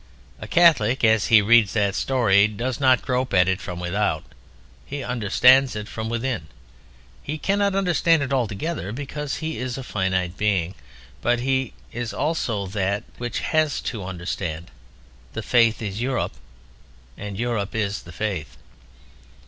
[0.39, 4.23] A Catholic as he reads that story does not grope at it from without,
[4.83, 6.47] he understands it from within.
[7.21, 10.73] He cannot understand it altogether because he is a finite being;
[11.21, 14.71] but he is also that which he has to understand.
[15.33, 16.33] The Faith is Europe
[17.15, 18.57] and Europe is the Faith.